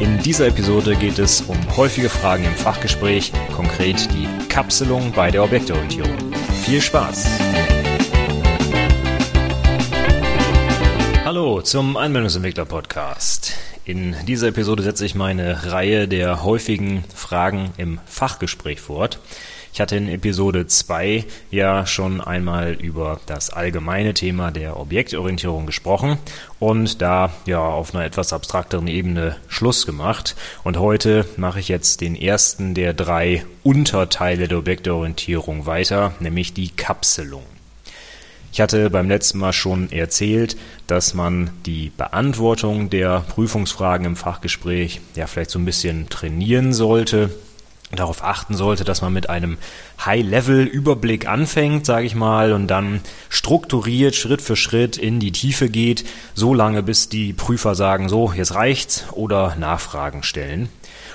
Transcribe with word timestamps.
In 0.00 0.16
dieser 0.22 0.46
Episode 0.46 0.96
geht 0.96 1.18
es 1.18 1.42
um 1.42 1.58
häufige 1.76 2.08
Fragen 2.08 2.42
im 2.44 2.54
Fachgespräch, 2.54 3.32
konkret 3.54 4.08
die 4.14 4.26
Kapselung 4.48 5.12
bei 5.12 5.30
der 5.30 5.44
Objektorientierung. 5.44 6.16
Viel 6.64 6.80
Spaß! 6.80 7.28
Hallo 11.22 11.60
zum 11.60 11.98
Anwendungsentwickler 11.98 12.64
Podcast. 12.64 13.52
In 13.84 14.16
dieser 14.26 14.48
Episode 14.48 14.82
setze 14.82 15.04
ich 15.04 15.14
meine 15.14 15.70
Reihe 15.70 16.08
der 16.08 16.44
häufigen 16.44 17.04
Fragen 17.14 17.74
im 17.76 18.00
Fachgespräch 18.06 18.80
fort. 18.80 19.18
Ich 19.72 19.80
hatte 19.80 19.96
in 19.96 20.08
Episode 20.08 20.66
2 20.66 21.24
ja 21.50 21.86
schon 21.86 22.20
einmal 22.20 22.72
über 22.72 23.20
das 23.26 23.50
allgemeine 23.50 24.14
Thema 24.14 24.50
der 24.50 24.78
Objektorientierung 24.78 25.64
gesprochen 25.66 26.18
und 26.58 27.00
da 27.00 27.32
ja 27.46 27.60
auf 27.60 27.94
einer 27.94 28.04
etwas 28.04 28.32
abstrakteren 28.32 28.88
Ebene 28.88 29.36
Schluss 29.46 29.86
gemacht. 29.86 30.34
Und 30.64 30.78
heute 30.78 31.24
mache 31.36 31.60
ich 31.60 31.68
jetzt 31.68 32.00
den 32.00 32.16
ersten 32.16 32.74
der 32.74 32.94
drei 32.94 33.44
Unterteile 33.62 34.48
der 34.48 34.58
Objektorientierung 34.58 35.66
weiter, 35.66 36.14
nämlich 36.18 36.52
die 36.52 36.70
Kapselung. 36.70 37.44
Ich 38.52 38.60
hatte 38.60 38.90
beim 38.90 39.08
letzten 39.08 39.38
Mal 39.38 39.52
schon 39.52 39.92
erzählt, 39.92 40.56
dass 40.88 41.14
man 41.14 41.50
die 41.64 41.92
Beantwortung 41.96 42.90
der 42.90 43.20
Prüfungsfragen 43.20 44.04
im 44.04 44.16
Fachgespräch 44.16 45.00
ja 45.14 45.28
vielleicht 45.28 45.50
so 45.50 45.60
ein 45.60 45.64
bisschen 45.64 46.08
trainieren 46.08 46.72
sollte 46.72 47.30
darauf 47.90 48.22
achten 48.22 48.54
sollte, 48.54 48.84
dass 48.84 49.02
man 49.02 49.12
mit 49.12 49.28
einem 49.28 49.58
High-Level-Überblick 50.04 51.26
anfängt, 51.26 51.86
sage 51.86 52.06
ich 52.06 52.14
mal, 52.14 52.52
und 52.52 52.68
dann 52.68 53.00
strukturiert 53.28 54.14
Schritt 54.14 54.42
für 54.42 54.56
Schritt 54.56 54.96
in 54.96 55.18
die 55.20 55.32
Tiefe 55.32 55.68
geht, 55.68 56.04
so 56.34 56.54
lange 56.54 56.82
bis 56.82 57.08
die 57.08 57.32
Prüfer 57.32 57.74
sagen, 57.74 58.08
so, 58.08 58.32
jetzt 58.32 58.54
reicht's 58.54 59.06
oder 59.12 59.56
Nachfragen 59.56 60.22
stellen. 60.22 60.68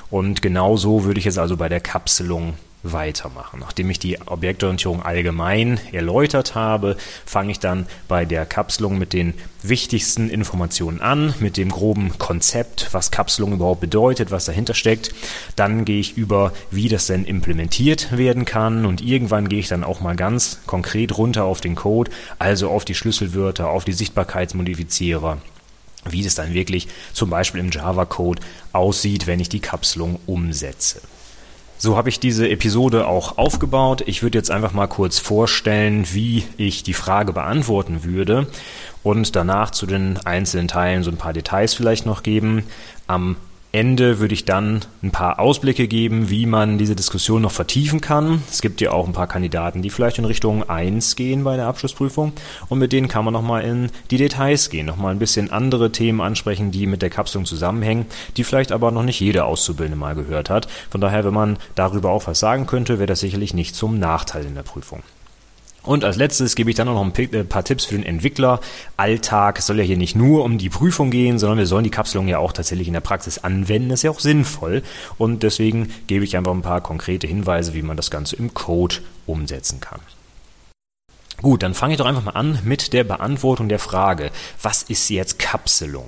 Und 0.10 0.42
genau 0.42 0.78
so 0.78 1.06
würde 1.06 1.20
ich 1.20 1.26
es 1.26 1.38
also 1.38 1.58
bei 1.58 1.70
der 1.70 1.80
Kapselung 1.80 2.56
weitermachen. 2.92 3.60
Nachdem 3.60 3.90
ich 3.90 4.00
die 4.00 4.20
Objektorientierung 4.22 5.02
allgemein 5.02 5.80
erläutert 5.92 6.56
habe, 6.56 6.98
fange 7.26 7.52
ich 7.52 7.60
dann 7.60 7.88
bei 8.08 8.26
der 8.26 8.46
Kapselung 8.46 8.98
mit 8.98 9.14
den 9.14 9.34
wichtigsten 9.64 10.30
Informationen 10.30 11.02
an, 11.02 11.34
mit 11.40 11.58
dem 11.58 11.70
groben 11.70 12.18
Konzept, 12.18 12.90
was 12.92 13.12
Kapselung 13.12 13.54
überhaupt 13.54 13.82
bedeutet, 13.82 14.32
was 14.32 14.46
dahinter 14.46 14.74
steckt. 14.74 15.14
Dann 15.56 15.86
gehe 15.86 16.00
ich 16.00 16.18
über, 16.18 16.54
wie 16.72 16.88
das 16.88 17.08
denn 17.08 17.26
implementiert 17.26 18.16
werden 18.16 18.46
kann 18.46 18.86
und 18.86 19.02
irgendwann 19.02 19.50
gehe 19.50 19.60
ich 19.60 19.68
dann 19.68 19.84
auch 19.84 20.02
mal 20.02 20.16
ganz 20.16 20.60
konkret 20.68 21.18
runter 21.18 21.46
auf 21.46 21.62
den 21.62 21.76
Code, 21.76 22.12
also 22.40 22.70
auf 22.70 22.86
die 22.86 22.96
Schlüsselwörter, 22.96 23.70
auf 23.70 23.86
die 23.86 23.94
Sichtbarkeitsmodifizierer 23.94 25.38
wie 26.08 26.22
das 26.22 26.36
dann 26.36 26.54
wirklich 26.54 26.88
zum 27.14 27.32
Beispiel 27.32 27.60
im 27.60 27.72
Java-Code 27.72 28.40
aussieht, 28.74 29.26
wenn 29.26 29.40
ich 29.40 29.50
die 29.50 29.60
Kapselung 29.60 30.20
umsetze. 30.28 31.02
So 31.78 31.98
habe 31.98 32.10
ich 32.10 32.20
diese 32.20 32.50
Episode 32.50 33.08
auch 33.08 33.38
aufgebaut. 33.38 34.04
Ich 34.06 34.24
würde 34.24 34.38
jetzt 34.38 34.50
einfach 34.50 34.72
mal 34.72 34.88
kurz 34.88 35.20
vorstellen, 35.20 36.06
wie 36.14 36.44
ich 36.58 36.84
die 36.84 36.94
Frage 36.94 37.34
beantworten 37.34 38.04
würde 38.04 38.48
und 39.04 39.36
danach 39.36 39.72
zu 39.72 39.86
den 39.86 40.18
einzelnen 40.26 40.68
Teilen 40.68 41.04
so 41.04 41.12
ein 41.12 41.18
paar 41.18 41.34
Details 41.34 41.74
vielleicht 41.74 42.06
noch 42.06 42.24
geben. 42.24 42.64
Am 43.08 43.36
Ende 43.76 44.20
würde 44.20 44.34
ich 44.34 44.46
dann 44.46 44.86
ein 45.04 45.12
paar 45.12 45.38
Ausblicke 45.38 45.90
geben, 45.90 46.30
wie 46.30 46.46
man 46.46 46.78
diese 46.78 46.96
Diskussion 46.96 47.42
noch 47.42 47.52
vertiefen 47.52 48.00
kann. 48.00 48.42
Es 48.50 48.62
gibt 48.62 48.80
ja 48.80 48.92
auch 48.92 49.06
ein 49.06 49.12
paar 49.12 49.28
Kandidaten, 49.28 49.82
die 49.82 49.90
vielleicht 49.90 50.18
in 50.18 50.24
Richtung 50.24 50.70
1 50.70 51.18
gehen 51.18 51.44
bei 51.44 51.58
der 51.58 51.68
Abschlussprüfung 51.68 52.32
und 52.70 52.80
mit 52.80 52.94
denen 52.94 53.10
kann 53.10 53.26
man 53.26 53.34
nochmal 53.34 53.66
in 53.66 53.90
die 54.12 54.18
Details 54.18 54.70
gehen, 54.70 54.86
nochmal 54.86 55.12
ein 55.12 55.20
bisschen 55.20 55.52
andere 55.52 55.92
Themen 55.92 56.22
ansprechen, 56.22 56.72
die 56.72 56.88
mit 56.88 57.02
der 57.02 57.10
Kapselung 57.10 57.44
zusammenhängen, 57.44 58.06
die 58.38 58.46
vielleicht 58.46 58.72
aber 58.72 58.92
noch 58.92 59.04
nicht 59.04 59.20
jeder 59.20 59.46
Auszubildende 59.46 60.00
mal 60.00 60.16
gehört 60.16 60.50
hat. 60.50 60.70
Von 60.90 61.02
daher, 61.02 61.26
wenn 61.26 61.34
man 61.34 61.58
darüber 61.76 62.12
auch 62.12 62.28
was 62.28 62.40
sagen 62.40 62.68
könnte, 62.68 62.98
wäre 63.00 63.08
das 63.08 63.20
sicherlich 63.20 63.54
nicht 63.54 63.76
zum 63.76 64.00
Nachteil 64.00 64.46
in 64.46 64.56
der 64.56 64.64
Prüfung. 64.64 65.04
Und 65.86 66.04
als 66.04 66.18
letztes 66.18 66.56
gebe 66.56 66.70
ich 66.70 66.76
dann 66.76 66.88
noch 66.88 67.02
ein 67.02 67.14
äh, 67.16 67.44
paar 67.44 67.64
Tipps 67.64 67.86
für 67.86 67.96
den 67.96 68.04
Entwickler. 68.04 68.60
Alltag 68.98 69.62
soll 69.62 69.78
ja 69.78 69.84
hier 69.84 69.98
nicht 69.98 70.16
nur 70.16 70.44
um 70.44 70.58
die 70.58 70.70
Prüfung 70.70 71.12
gehen, 71.12 71.40
sondern 71.40 71.60
wir 71.60 71.68
sollen 71.68 71.84
die 71.84 71.92
Kapselung 71.92 72.28
ja 72.28 72.40
auch 72.40 72.54
tatsächlich 72.54 72.88
in 72.88 72.94
der 72.94 73.02
Praxis 73.02 73.38
anwenden. 73.38 73.90
Das 73.90 74.00
ist 74.00 74.04
ja 74.04 74.12
auch 74.12 74.20
sinnvoll. 74.20 74.84
Und 75.18 75.44
deswegen 75.44 75.92
gebe 76.08 76.26
ich 76.26 76.36
einfach 76.36 76.54
ein 76.54 76.62
paar 76.62 76.82
konkrete 76.82 77.28
Hinweise, 77.28 77.74
wie 77.74 77.84
man 77.84 77.98
das 77.98 78.12
Ganze 78.12 78.36
im 78.36 78.54
Code 78.54 78.96
umsetzen 79.26 79.80
kann. 79.80 80.00
Gut, 81.42 81.64
dann 81.64 81.74
fange 81.74 81.94
ich 81.94 81.98
doch 81.98 82.06
einfach 82.06 82.24
mal 82.24 82.32
an 82.32 82.60
mit 82.64 82.94
der 82.94 83.04
Beantwortung 83.04 83.70
der 83.70 83.80
Frage, 83.80 84.32
was 84.62 84.84
ist 84.84 85.10
jetzt 85.10 85.38
Kapselung? 85.38 86.08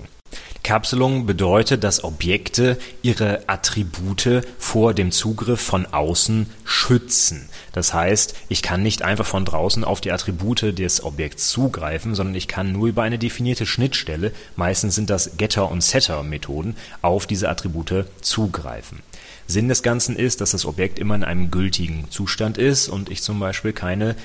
Kapselung 0.67 1.25
bedeutet, 1.25 1.85
dass 1.85 2.03
Objekte 2.03 2.77
ihre 3.01 3.47
Attribute 3.47 4.41
vor 4.57 4.93
dem 4.93 5.11
Zugriff 5.13 5.61
von 5.61 5.85
außen 5.85 6.47
schützen. 6.65 7.47
Das 7.71 7.93
heißt, 7.93 8.35
ich 8.49 8.61
kann 8.61 8.83
nicht 8.83 9.01
einfach 9.01 9.25
von 9.25 9.45
draußen 9.45 9.85
auf 9.85 10.01
die 10.01 10.11
Attribute 10.11 10.77
des 10.77 11.01
Objekts 11.03 11.47
zugreifen, 11.47 12.15
sondern 12.15 12.35
ich 12.35 12.49
kann 12.49 12.73
nur 12.73 12.89
über 12.89 13.03
eine 13.03 13.17
definierte 13.17 13.65
Schnittstelle, 13.65 14.33
meistens 14.57 14.95
sind 14.95 15.09
das 15.09 15.37
Getter- 15.37 15.71
und 15.71 15.81
Setter-Methoden, 15.81 16.75
auf 17.01 17.27
diese 17.27 17.47
Attribute 17.47 18.03
zugreifen. 18.19 18.99
Sinn 19.47 19.69
des 19.69 19.83
Ganzen 19.83 20.17
ist, 20.17 20.41
dass 20.41 20.51
das 20.51 20.65
Objekt 20.65 20.99
immer 20.99 21.15
in 21.15 21.23
einem 21.23 21.49
gültigen 21.49 22.11
Zustand 22.11 22.57
ist 22.57 22.89
und 22.89 23.09
ich 23.09 23.21
zum 23.21 23.39
Beispiel 23.39 23.71
keine 23.71 24.17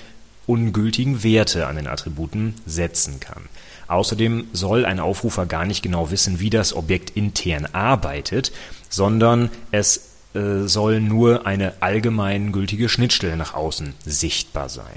ungültigen 0.47 1.23
Werte 1.23 1.69
an 1.69 1.77
den 1.77 1.87
Attributen 1.87 2.55
setzen 2.67 3.21
kann. 3.21 3.45
Außerdem 3.92 4.47
soll 4.54 4.86
ein 4.86 5.00
Aufrufer 5.00 5.44
gar 5.44 5.66
nicht 5.66 5.82
genau 5.82 6.10
wissen, 6.10 6.41
wie 6.41 6.48
das 6.48 6.75
Objekt 6.75 7.10
intern 7.10 7.66
arbeitet, 7.75 8.50
sondern 8.88 9.50
es 9.70 10.12
äh, 10.34 10.66
soll 10.66 11.03
nur 11.03 11.47
eine 11.47 11.75
allgemein 11.80 12.53
gültige 12.53 12.88
Schnittstelle 12.88 13.36
nach 13.36 13.53
außen 13.53 13.92
sichtbar 14.03 14.70
sein. 14.70 14.97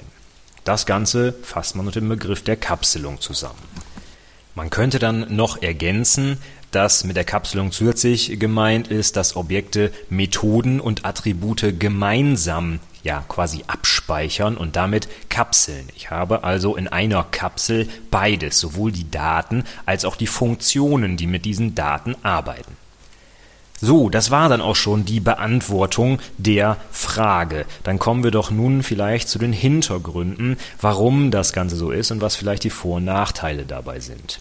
Das 0.64 0.86
Ganze 0.86 1.34
fasst 1.42 1.76
man 1.76 1.86
unter 1.86 2.00
dem 2.00 2.08
Begriff 2.08 2.42
der 2.42 2.56
Kapselung 2.56 3.20
zusammen. 3.20 3.60
Man 4.54 4.70
könnte 4.70 4.98
dann 4.98 5.36
noch 5.36 5.60
ergänzen, 5.60 6.38
dass 6.70 7.04
mit 7.04 7.16
der 7.16 7.24
Kapselung 7.24 7.72
zusätzlich 7.72 8.40
gemeint 8.40 8.88
ist, 8.88 9.16
dass 9.16 9.36
Objekte 9.36 9.92
Methoden 10.08 10.80
und 10.80 11.04
Attribute 11.04 11.78
gemeinsam 11.78 12.80
ja 13.06 13.24
quasi 13.28 13.64
abspeichern 13.66 14.56
und 14.56 14.76
damit 14.76 15.08
kapseln. 15.30 15.88
Ich 15.96 16.10
habe 16.10 16.44
also 16.44 16.76
in 16.76 16.88
einer 16.88 17.24
Kapsel 17.24 17.88
beides, 18.10 18.60
sowohl 18.60 18.92
die 18.92 19.10
Daten 19.10 19.64
als 19.86 20.04
auch 20.04 20.16
die 20.16 20.26
Funktionen, 20.26 21.16
die 21.16 21.26
mit 21.26 21.44
diesen 21.44 21.74
Daten 21.74 22.14
arbeiten. 22.22 22.76
So, 23.80 24.08
das 24.08 24.30
war 24.30 24.48
dann 24.48 24.62
auch 24.62 24.74
schon 24.74 25.04
die 25.04 25.20
Beantwortung 25.20 26.18
der 26.38 26.78
Frage. 26.90 27.66
Dann 27.82 27.98
kommen 27.98 28.24
wir 28.24 28.30
doch 28.30 28.50
nun 28.50 28.82
vielleicht 28.82 29.28
zu 29.28 29.38
den 29.38 29.52
Hintergründen, 29.52 30.56
warum 30.80 31.30
das 31.30 31.52
Ganze 31.52 31.76
so 31.76 31.90
ist 31.90 32.10
und 32.10 32.22
was 32.22 32.36
vielleicht 32.36 32.64
die 32.64 32.70
Vor- 32.70 32.96
und 32.96 33.04
Nachteile 33.04 33.66
dabei 33.66 34.00
sind. 34.00 34.40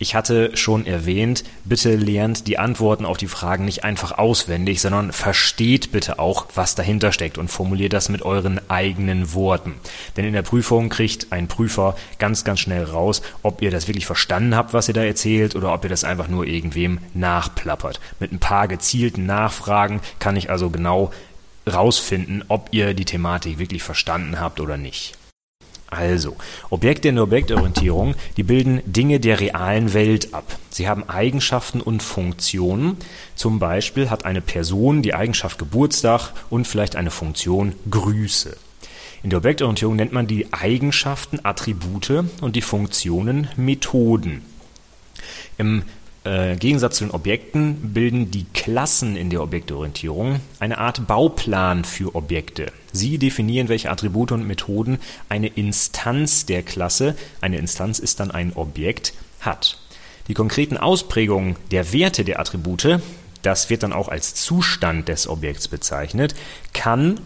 Ich 0.00 0.14
hatte 0.14 0.56
schon 0.56 0.86
erwähnt, 0.86 1.42
bitte 1.64 1.96
lernt 1.96 2.46
die 2.46 2.56
Antworten 2.56 3.04
auf 3.04 3.16
die 3.16 3.26
Fragen 3.26 3.64
nicht 3.64 3.82
einfach 3.82 4.16
auswendig, 4.16 4.80
sondern 4.80 5.10
versteht 5.10 5.90
bitte 5.90 6.20
auch, 6.20 6.46
was 6.54 6.76
dahinter 6.76 7.10
steckt 7.10 7.36
und 7.36 7.50
formuliert 7.50 7.92
das 7.92 8.08
mit 8.08 8.22
euren 8.22 8.60
eigenen 8.70 9.34
Worten. 9.34 9.74
Denn 10.16 10.24
in 10.24 10.34
der 10.34 10.42
Prüfung 10.42 10.88
kriegt 10.88 11.32
ein 11.32 11.48
Prüfer 11.48 11.96
ganz, 12.20 12.44
ganz 12.44 12.60
schnell 12.60 12.84
raus, 12.84 13.22
ob 13.42 13.60
ihr 13.60 13.72
das 13.72 13.88
wirklich 13.88 14.06
verstanden 14.06 14.54
habt, 14.54 14.72
was 14.72 14.86
ihr 14.86 14.94
da 14.94 15.02
erzählt, 15.02 15.56
oder 15.56 15.74
ob 15.74 15.82
ihr 15.82 15.90
das 15.90 16.04
einfach 16.04 16.28
nur 16.28 16.46
irgendwem 16.46 17.00
nachplappert. 17.14 17.98
Mit 18.20 18.30
ein 18.30 18.38
paar 18.38 18.68
gezielten 18.68 19.26
Nachfragen 19.26 20.00
kann 20.20 20.36
ich 20.36 20.48
also 20.48 20.70
genau 20.70 21.10
rausfinden, 21.68 22.44
ob 22.46 22.68
ihr 22.70 22.94
die 22.94 23.04
Thematik 23.04 23.58
wirklich 23.58 23.82
verstanden 23.82 24.38
habt 24.38 24.60
oder 24.60 24.76
nicht. 24.76 25.17
Also, 25.90 26.36
Objekte 26.68 27.08
in 27.08 27.14
der 27.14 27.24
Objektorientierung, 27.24 28.14
die 28.36 28.42
bilden 28.42 28.82
Dinge 28.84 29.20
der 29.20 29.40
realen 29.40 29.94
Welt 29.94 30.34
ab. 30.34 30.58
Sie 30.68 30.86
haben 30.86 31.08
Eigenschaften 31.08 31.80
und 31.80 32.02
Funktionen. 32.02 32.98
Zum 33.34 33.58
Beispiel 33.58 34.10
hat 34.10 34.26
eine 34.26 34.42
Person 34.42 35.02
die 35.02 35.14
Eigenschaft 35.14 35.58
Geburtstag 35.58 36.32
und 36.50 36.66
vielleicht 36.66 36.94
eine 36.94 37.10
Funktion 37.10 37.72
Grüße. 37.90 38.56
In 39.22 39.30
der 39.30 39.38
Objektorientierung 39.38 39.96
nennt 39.96 40.12
man 40.12 40.26
die 40.26 40.52
Eigenschaften 40.52 41.40
Attribute 41.42 42.24
und 42.40 42.54
die 42.54 42.62
Funktionen 42.62 43.48
Methoden. 43.56 44.42
Im 45.56 45.82
äh, 46.24 46.56
Gegensatz 46.56 46.96
zu 46.96 47.04
den 47.04 47.10
Objekten 47.12 47.92
bilden 47.94 48.30
die 48.30 48.46
Klassen 48.52 49.16
in 49.16 49.30
der 49.30 49.42
Objektorientierung 49.42 50.40
eine 50.58 50.78
Art 50.78 51.06
Bauplan 51.06 51.84
für 51.84 52.14
Objekte. 52.14 52.72
Sie 52.92 53.18
definieren, 53.18 53.68
welche 53.68 53.90
Attribute 53.90 54.32
und 54.32 54.46
Methoden 54.46 54.98
eine 55.28 55.48
Instanz 55.48 56.46
der 56.46 56.62
Klasse, 56.62 57.16
eine 57.40 57.58
Instanz 57.58 57.98
ist 57.98 58.20
dann 58.20 58.30
ein 58.30 58.52
Objekt, 58.54 59.14
hat. 59.40 59.78
Die 60.26 60.34
konkreten 60.34 60.76
Ausprägungen 60.76 61.56
der 61.70 61.92
Werte 61.92 62.24
der 62.24 62.40
Attribute, 62.40 63.00
das 63.42 63.70
wird 63.70 63.82
dann 63.82 63.92
auch 63.92 64.08
als 64.08 64.34
Zustand 64.34 65.08
des 65.08 65.28
Objekts 65.28 65.68
bezeichnet, 65.68 66.34
kann 66.74 67.20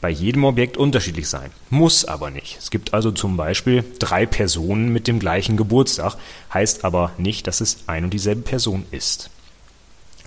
bei 0.00 0.10
jedem 0.10 0.44
Objekt 0.44 0.76
unterschiedlich 0.76 1.28
sein, 1.28 1.50
muss 1.70 2.04
aber 2.04 2.30
nicht. 2.30 2.56
Es 2.58 2.70
gibt 2.70 2.94
also 2.94 3.10
zum 3.10 3.36
Beispiel 3.36 3.84
drei 3.98 4.26
Personen 4.26 4.92
mit 4.92 5.06
dem 5.06 5.18
gleichen 5.18 5.56
Geburtstag, 5.56 6.16
heißt 6.52 6.84
aber 6.84 7.12
nicht, 7.18 7.46
dass 7.46 7.60
es 7.60 7.78
ein 7.86 8.04
und 8.04 8.10
dieselbe 8.12 8.42
Person 8.42 8.84
ist. 8.90 9.30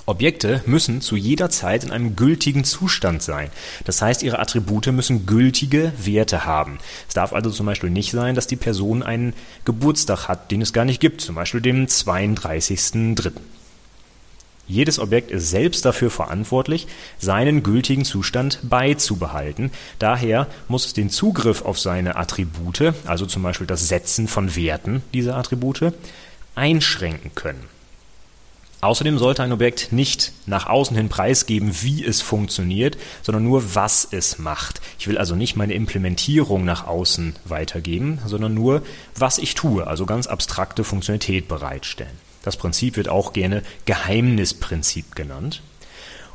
Objekte 0.09 0.63
müssen 0.65 1.01
zu 1.01 1.15
jeder 1.15 1.51
Zeit 1.51 1.83
in 1.83 1.91
einem 1.91 2.15
gültigen 2.15 2.63
Zustand 2.63 3.21
sein. 3.21 3.51
Das 3.85 4.01
heißt, 4.01 4.23
ihre 4.23 4.39
Attribute 4.39 4.87
müssen 4.87 5.27
gültige 5.27 5.93
Werte 6.03 6.45
haben. 6.45 6.79
Es 7.07 7.13
darf 7.13 7.31
also 7.31 7.51
zum 7.51 7.67
Beispiel 7.67 7.91
nicht 7.91 8.11
sein, 8.11 8.33
dass 8.33 8.47
die 8.47 8.55
Person 8.55 9.03
einen 9.03 9.33
Geburtstag 9.65 10.27
hat, 10.27 10.49
den 10.49 10.63
es 10.63 10.73
gar 10.73 10.83
nicht 10.83 10.99
gibt, 10.99 11.21
zum 11.21 11.35
Beispiel 11.35 11.61
dem 11.61 11.85
32.03. 11.85 13.33
Jedes 14.69 14.99
Objekt 14.99 15.31
ist 15.31 15.49
selbst 15.49 15.83
dafür 15.83 16.11
verantwortlich, 16.11 16.85
seinen 17.17 17.63
gültigen 17.63 18.05
Zustand 18.05 18.59
beizubehalten. 18.61 19.71
Daher 19.97 20.45
muss 20.67 20.85
es 20.85 20.93
den 20.93 21.09
Zugriff 21.09 21.63
auf 21.63 21.79
seine 21.79 22.15
Attribute, 22.17 22.93
also 23.05 23.25
zum 23.25 23.41
Beispiel 23.41 23.65
das 23.65 23.87
Setzen 23.87 24.27
von 24.27 24.55
Werten 24.55 25.01
dieser 25.11 25.35
Attribute, 25.37 25.91
einschränken 26.53 27.31
können. 27.33 27.65
Außerdem 28.81 29.17
sollte 29.17 29.41
ein 29.41 29.51
Objekt 29.51 29.91
nicht 29.91 30.33
nach 30.45 30.67
außen 30.67 30.95
hin 30.95 31.09
preisgeben, 31.09 31.71
wie 31.81 32.05
es 32.05 32.21
funktioniert, 32.21 32.95
sondern 33.23 33.43
nur, 33.43 33.73
was 33.73 34.07
es 34.11 34.37
macht. 34.37 34.81
Ich 34.99 35.07
will 35.07 35.17
also 35.17 35.33
nicht 35.33 35.55
meine 35.55 35.73
Implementierung 35.73 36.63
nach 36.63 36.85
außen 36.85 37.35
weitergeben, 37.43 38.19
sondern 38.27 38.53
nur, 38.53 38.83
was 39.15 39.39
ich 39.39 39.55
tue, 39.55 39.87
also 39.87 40.05
ganz 40.05 40.27
abstrakte 40.27 40.83
Funktionalität 40.83 41.47
bereitstellen. 41.47 42.28
Das 42.49 42.57
Prinzip 42.57 42.97
wird 42.97 43.09
auch 43.09 43.31
gerne 43.31 43.61
Geheimnisprinzip 43.85 45.15
genannt. 45.15 45.61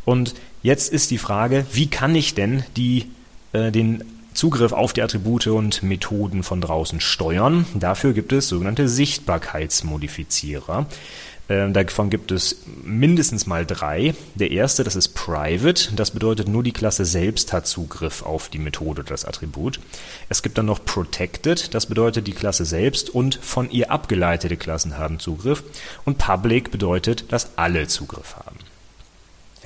Und 0.04 0.36
jetzt 0.62 0.92
ist 0.92 1.10
die 1.10 1.18
Frage, 1.18 1.66
wie 1.72 1.88
kann 1.88 2.14
ich 2.14 2.36
denn 2.36 2.62
die, 2.76 3.10
äh, 3.52 3.72
den 3.72 4.04
Zugriff 4.32 4.70
auf 4.70 4.92
die 4.92 5.02
Attribute 5.02 5.48
und 5.48 5.82
Methoden 5.82 6.44
von 6.44 6.60
draußen 6.60 7.00
steuern? 7.00 7.66
Dafür 7.74 8.12
gibt 8.12 8.32
es 8.32 8.46
sogenannte 8.46 8.88
Sichtbarkeitsmodifizierer. 8.88 10.86
Ähm, 11.48 11.74
davon 11.74 12.08
gibt 12.08 12.32
es 12.32 12.62
mindestens 12.82 13.46
mal 13.46 13.66
drei. 13.66 14.14
Der 14.34 14.50
erste, 14.50 14.82
das 14.82 14.96
ist 14.96 15.08
Private. 15.08 15.94
Das 15.94 16.10
bedeutet, 16.10 16.48
nur 16.48 16.62
die 16.62 16.72
Klasse 16.72 17.04
selbst 17.04 17.52
hat 17.52 17.66
Zugriff 17.66 18.22
auf 18.22 18.48
die 18.48 18.58
Methode 18.58 19.02
oder 19.02 19.10
das 19.10 19.24
Attribut. 19.24 19.78
Es 20.28 20.42
gibt 20.42 20.56
dann 20.56 20.66
noch 20.66 20.84
Protected. 20.84 21.74
Das 21.74 21.86
bedeutet, 21.86 22.26
die 22.26 22.32
Klasse 22.32 22.64
selbst 22.64 23.10
und 23.10 23.34
von 23.34 23.70
ihr 23.70 23.90
abgeleitete 23.90 24.56
Klassen 24.56 24.96
haben 24.96 25.18
Zugriff. 25.18 25.62
Und 26.04 26.18
Public 26.18 26.70
bedeutet, 26.70 27.30
dass 27.32 27.58
alle 27.58 27.88
Zugriff 27.88 28.36
haben. 28.36 28.56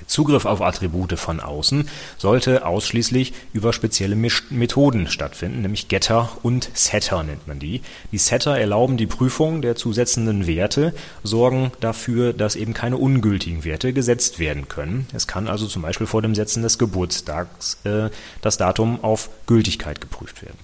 Zugriff 0.06 0.44
auf 0.44 0.62
Attribute 0.62 1.18
von 1.18 1.40
außen 1.40 1.88
sollte 2.16 2.66
ausschließlich 2.66 3.32
über 3.52 3.72
spezielle 3.72 4.16
Methoden 4.16 5.08
stattfinden, 5.08 5.62
nämlich 5.62 5.88
Getter 5.88 6.30
und 6.42 6.70
Setter 6.74 7.22
nennt 7.22 7.46
man 7.46 7.58
die. 7.58 7.82
Die 8.12 8.18
Setter 8.18 8.58
erlauben 8.58 8.96
die 8.96 9.06
Prüfung 9.06 9.62
der 9.62 9.76
zusetzenden 9.76 10.46
Werte, 10.46 10.94
sorgen 11.22 11.72
dafür, 11.80 12.32
dass 12.32 12.56
eben 12.56 12.74
keine 12.74 12.96
ungültigen 12.96 13.64
Werte 13.64 13.92
gesetzt 13.92 14.38
werden 14.38 14.68
können. 14.68 15.06
Es 15.12 15.26
kann 15.26 15.48
also 15.48 15.66
zum 15.66 15.82
Beispiel 15.82 16.06
vor 16.06 16.22
dem 16.22 16.34
Setzen 16.34 16.62
des 16.62 16.78
Geburtstags 16.78 17.78
äh, 17.84 18.10
das 18.40 18.56
Datum 18.56 19.02
auf 19.02 19.30
Gültigkeit 19.46 20.00
geprüft 20.00 20.42
werden. 20.42 20.58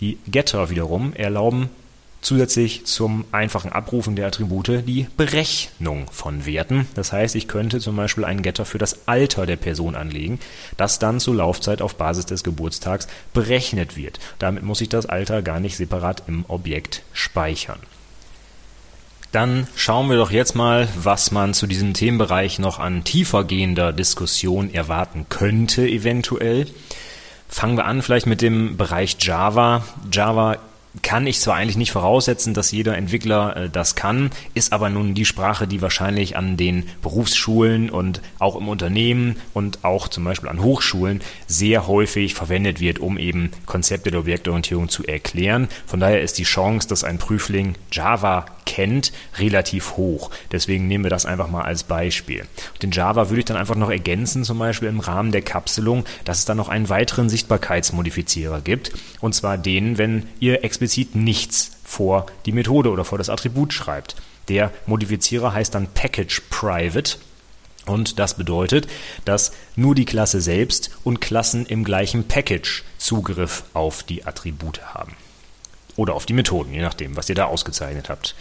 Die 0.00 0.18
Getter 0.26 0.68
wiederum 0.70 1.14
erlauben 1.14 1.70
zusätzlich 2.20 2.86
zum 2.86 3.24
einfachen 3.32 3.72
Abrufen 3.72 4.16
der 4.16 4.26
Attribute 4.26 4.82
die 4.86 5.06
Berechnung 5.16 6.06
von 6.10 6.46
Werten. 6.46 6.88
Das 6.94 7.12
heißt, 7.12 7.34
ich 7.36 7.48
könnte 7.48 7.80
zum 7.80 7.96
Beispiel 7.96 8.24
einen 8.24 8.42
Getter 8.42 8.64
für 8.64 8.78
das 8.78 9.06
Alter 9.06 9.46
der 9.46 9.56
Person 9.56 9.94
anlegen, 9.94 10.40
das 10.76 10.98
dann 10.98 11.20
zur 11.20 11.36
Laufzeit 11.36 11.82
auf 11.82 11.96
Basis 11.96 12.26
des 12.26 12.44
Geburtstags 12.44 13.06
berechnet 13.32 13.96
wird. 13.96 14.18
Damit 14.38 14.62
muss 14.62 14.80
ich 14.80 14.88
das 14.88 15.06
Alter 15.06 15.42
gar 15.42 15.60
nicht 15.60 15.76
separat 15.76 16.24
im 16.26 16.44
Objekt 16.48 17.02
speichern. 17.12 17.78
Dann 19.32 19.66
schauen 19.76 20.08
wir 20.08 20.16
doch 20.16 20.30
jetzt 20.30 20.54
mal, 20.54 20.88
was 20.96 21.30
man 21.30 21.52
zu 21.52 21.66
diesem 21.66 21.92
Themenbereich 21.92 22.58
noch 22.58 22.78
an 22.78 23.04
tiefergehender 23.04 23.92
Diskussion 23.92 24.72
erwarten 24.72 25.26
könnte, 25.28 25.86
eventuell. 25.86 26.66
Fangen 27.48 27.76
wir 27.76 27.84
an 27.84 28.02
vielleicht 28.02 28.26
mit 28.26 28.40
dem 28.40 28.76
Bereich 28.76 29.16
Java. 29.20 29.84
Java 30.10 30.56
kann 31.02 31.26
ich 31.26 31.40
zwar 31.40 31.56
eigentlich 31.56 31.76
nicht 31.76 31.92
voraussetzen, 31.92 32.54
dass 32.54 32.72
jeder 32.72 32.96
Entwickler 32.96 33.56
äh, 33.56 33.70
das 33.70 33.94
kann, 33.94 34.30
ist 34.54 34.72
aber 34.72 34.90
nun 34.90 35.14
die 35.14 35.24
Sprache, 35.24 35.66
die 35.66 35.82
wahrscheinlich 35.82 36.36
an 36.36 36.56
den 36.56 36.88
Berufsschulen 37.02 37.90
und 37.90 38.20
auch 38.38 38.56
im 38.56 38.68
Unternehmen 38.68 39.36
und 39.54 39.84
auch 39.84 40.08
zum 40.08 40.24
Beispiel 40.24 40.48
an 40.48 40.62
Hochschulen 40.62 41.20
sehr 41.46 41.86
häufig 41.86 42.34
verwendet 42.34 42.80
wird, 42.80 42.98
um 42.98 43.18
eben 43.18 43.50
Konzepte 43.66 44.10
der 44.10 44.20
Objektorientierung 44.20 44.88
zu 44.88 45.04
erklären. 45.04 45.68
Von 45.86 46.00
daher 46.00 46.22
ist 46.22 46.38
die 46.38 46.44
Chance, 46.44 46.88
dass 46.88 47.04
ein 47.04 47.18
Prüfling 47.18 47.74
Java 47.92 48.46
kennt, 48.64 49.12
relativ 49.38 49.96
hoch. 49.96 50.30
Deswegen 50.50 50.88
nehmen 50.88 51.04
wir 51.04 51.10
das 51.10 51.24
einfach 51.24 51.48
mal 51.48 51.62
als 51.62 51.84
Beispiel. 51.84 52.44
In 52.82 52.90
Java 52.90 53.30
würde 53.30 53.40
ich 53.40 53.44
dann 53.44 53.56
einfach 53.56 53.76
noch 53.76 53.90
ergänzen, 53.90 54.44
zum 54.44 54.58
Beispiel 54.58 54.88
im 54.88 55.00
Rahmen 55.00 55.32
der 55.32 55.42
Kapselung, 55.42 56.04
dass 56.24 56.38
es 56.38 56.44
dann 56.44 56.56
noch 56.56 56.68
einen 56.68 56.88
weiteren 56.88 57.28
Sichtbarkeitsmodifizierer 57.28 58.60
gibt. 58.60 58.92
Und 59.20 59.34
zwar 59.34 59.56
den, 59.58 59.98
wenn 59.98 60.24
ihr 60.40 60.64
explizit 60.64 60.85
nichts 61.14 61.72
vor 61.84 62.26
die 62.46 62.52
Methode 62.52 62.90
oder 62.90 63.04
vor 63.04 63.18
das 63.18 63.28
Attribut 63.28 63.72
schreibt. 63.72 64.16
Der 64.48 64.72
Modifizierer 64.86 65.52
heißt 65.52 65.74
dann 65.74 65.88
Package 65.88 66.42
Private. 66.50 67.16
Und 67.86 68.18
das 68.18 68.34
bedeutet, 68.34 68.88
dass 69.24 69.52
nur 69.76 69.94
die 69.94 70.04
Klasse 70.04 70.40
selbst 70.40 70.90
und 71.04 71.20
Klassen 71.20 71.66
im 71.66 71.84
gleichen 71.84 72.26
Package 72.26 72.82
Zugriff 72.98 73.64
auf 73.74 74.02
die 74.02 74.24
Attribute 74.24 74.82
haben. 74.94 75.14
Oder 75.94 76.14
auf 76.14 76.26
die 76.26 76.32
Methoden, 76.32 76.74
je 76.74 76.82
nachdem, 76.82 77.16
was 77.16 77.28
ihr 77.28 77.34
da 77.36 77.44
ausgezeichnet 77.44 78.08
habt. 78.08 78.34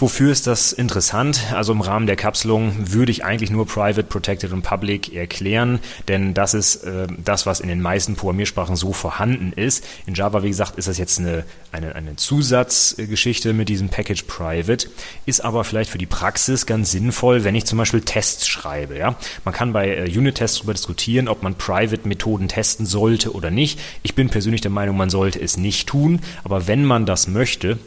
Wofür 0.00 0.30
ist 0.30 0.46
das 0.46 0.72
interessant? 0.72 1.52
Also 1.52 1.72
im 1.72 1.80
Rahmen 1.80 2.06
der 2.06 2.14
Kapselung 2.14 2.92
würde 2.92 3.10
ich 3.10 3.24
eigentlich 3.24 3.50
nur 3.50 3.66
Private, 3.66 4.04
Protected 4.04 4.52
und 4.52 4.62
Public 4.62 5.12
erklären, 5.12 5.80
denn 6.06 6.34
das 6.34 6.54
ist 6.54 6.84
äh, 6.84 7.08
das, 7.24 7.46
was 7.46 7.58
in 7.58 7.68
den 7.68 7.80
meisten 7.80 8.14
Programmiersprachen 8.14 8.76
so 8.76 8.92
vorhanden 8.92 9.52
ist. 9.52 9.84
In 10.06 10.14
Java, 10.14 10.44
wie 10.44 10.50
gesagt, 10.50 10.78
ist 10.78 10.86
das 10.86 10.98
jetzt 10.98 11.18
eine, 11.18 11.42
eine, 11.72 11.96
eine 11.96 12.14
Zusatzgeschichte 12.14 13.52
mit 13.52 13.68
diesem 13.68 13.88
Package 13.88 14.22
Private, 14.28 14.88
ist 15.26 15.44
aber 15.44 15.64
vielleicht 15.64 15.90
für 15.90 15.98
die 15.98 16.06
Praxis 16.06 16.64
ganz 16.64 16.92
sinnvoll, 16.92 17.42
wenn 17.42 17.56
ich 17.56 17.64
zum 17.64 17.78
Beispiel 17.78 18.02
Tests 18.02 18.46
schreibe. 18.46 18.96
Ja? 18.96 19.16
Man 19.44 19.52
kann 19.52 19.72
bei 19.72 19.88
äh, 19.88 20.04
Unit-Tests 20.04 20.58
darüber 20.58 20.74
diskutieren, 20.74 21.26
ob 21.26 21.42
man 21.42 21.56
Private-Methoden 21.56 22.46
testen 22.46 22.86
sollte 22.86 23.32
oder 23.32 23.50
nicht. 23.50 23.80
Ich 24.04 24.14
bin 24.14 24.30
persönlich 24.30 24.60
der 24.60 24.70
Meinung, 24.70 24.96
man 24.96 25.10
sollte 25.10 25.40
es 25.40 25.56
nicht 25.56 25.88
tun, 25.88 26.20
aber 26.44 26.68
wenn 26.68 26.84
man 26.84 27.04
das 27.04 27.26
möchte, 27.26 27.78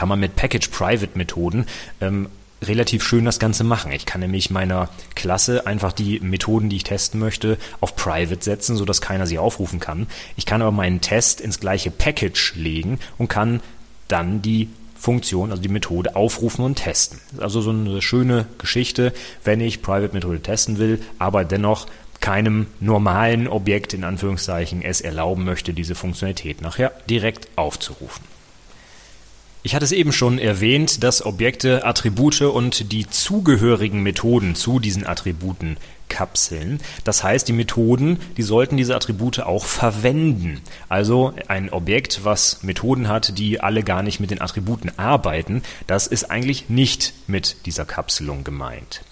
kann 0.00 0.08
man 0.08 0.18
mit 0.18 0.34
Package-Private-Methoden 0.34 1.66
ähm, 2.00 2.30
relativ 2.62 3.06
schön 3.06 3.26
das 3.26 3.38
Ganze 3.38 3.64
machen. 3.64 3.92
Ich 3.92 4.06
kann 4.06 4.22
nämlich 4.22 4.48
meiner 4.48 4.88
Klasse 5.14 5.66
einfach 5.66 5.92
die 5.92 6.20
Methoden, 6.20 6.70
die 6.70 6.76
ich 6.76 6.84
testen 6.84 7.20
möchte, 7.20 7.58
auf 7.82 7.96
Private 7.96 8.42
setzen, 8.42 8.76
sodass 8.76 9.02
keiner 9.02 9.26
sie 9.26 9.38
aufrufen 9.38 9.78
kann. 9.78 10.06
Ich 10.38 10.46
kann 10.46 10.62
aber 10.62 10.70
meinen 10.70 11.02
Test 11.02 11.42
ins 11.42 11.60
gleiche 11.60 11.90
Package 11.90 12.54
legen 12.54 12.98
und 13.18 13.28
kann 13.28 13.60
dann 14.08 14.40
die 14.40 14.70
Funktion, 14.98 15.50
also 15.50 15.60
die 15.60 15.68
Methode 15.68 16.16
aufrufen 16.16 16.64
und 16.64 16.76
testen. 16.76 17.20
Also 17.36 17.60
so 17.60 17.68
eine 17.68 18.00
schöne 18.00 18.46
Geschichte, 18.56 19.12
wenn 19.44 19.60
ich 19.60 19.82
Private-Methode 19.82 20.40
testen 20.40 20.78
will, 20.78 21.02
aber 21.18 21.44
dennoch 21.44 21.86
keinem 22.20 22.68
normalen 22.80 23.48
Objekt 23.48 23.92
in 23.92 24.04
Anführungszeichen 24.04 24.80
es 24.80 25.02
erlauben 25.02 25.44
möchte, 25.44 25.74
diese 25.74 25.94
Funktionalität 25.94 26.62
nachher 26.62 26.92
direkt 27.06 27.48
aufzurufen. 27.56 28.39
Ich 29.62 29.74
hatte 29.74 29.84
es 29.84 29.92
eben 29.92 30.10
schon 30.10 30.38
erwähnt, 30.38 31.04
dass 31.04 31.24
Objekte 31.24 31.84
Attribute 31.84 32.40
und 32.42 32.92
die 32.92 33.08
zugehörigen 33.08 34.02
Methoden 34.02 34.54
zu 34.54 34.78
diesen 34.78 35.06
Attributen 35.06 35.76
kapseln. 36.08 36.80
Das 37.04 37.22
heißt, 37.22 37.46
die 37.46 37.52
Methoden, 37.52 38.18
die 38.38 38.42
sollten 38.42 38.78
diese 38.78 38.96
Attribute 38.96 39.40
auch 39.40 39.66
verwenden. 39.66 40.62
Also 40.88 41.34
ein 41.48 41.68
Objekt, 41.68 42.20
was 42.24 42.62
Methoden 42.62 43.08
hat, 43.08 43.36
die 43.38 43.60
alle 43.60 43.82
gar 43.82 44.02
nicht 44.02 44.18
mit 44.18 44.30
den 44.30 44.40
Attributen 44.40 44.92
arbeiten, 44.96 45.62
das 45.86 46.06
ist 46.06 46.30
eigentlich 46.30 46.70
nicht 46.70 47.12
mit 47.26 47.66
dieser 47.66 47.84
Kapselung 47.84 48.44
gemeint. 48.44 49.02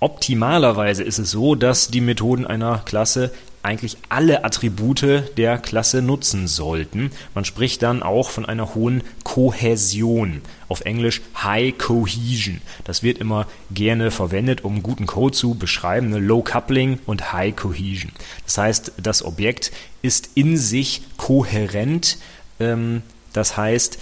Optimalerweise 0.00 1.02
ist 1.02 1.18
es 1.18 1.30
so, 1.30 1.54
dass 1.54 1.88
die 1.88 2.00
Methoden 2.00 2.46
einer 2.46 2.78
Klasse 2.86 3.32
eigentlich 3.62 3.98
alle 4.08 4.44
Attribute 4.44 5.24
der 5.36 5.58
Klasse 5.58 6.02
nutzen 6.02 6.46
sollten. 6.46 7.10
Man 7.34 7.44
spricht 7.44 7.82
dann 7.82 8.02
auch 8.02 8.30
von 8.30 8.46
einer 8.46 8.74
hohen 8.74 9.02
Kohäsion. 9.24 10.40
Auf 10.68 10.82
Englisch 10.82 11.20
High 11.42 11.76
Cohesion. 11.76 12.60
Das 12.84 13.02
wird 13.02 13.18
immer 13.18 13.46
gerne 13.70 14.10
verwendet, 14.10 14.64
um 14.64 14.82
guten 14.82 15.06
Code 15.06 15.36
zu 15.36 15.54
beschreiben. 15.54 16.10
Ne? 16.10 16.18
Low 16.18 16.42
Coupling 16.42 17.00
und 17.06 17.32
High 17.32 17.54
Cohesion. 17.56 18.12
Das 18.44 18.56
heißt, 18.58 18.92
das 19.02 19.24
Objekt 19.24 19.72
ist 20.02 20.30
in 20.34 20.56
sich 20.56 21.02
kohärent. 21.16 22.18
Ähm, 22.60 23.02
das 23.32 23.56
heißt, 23.56 23.98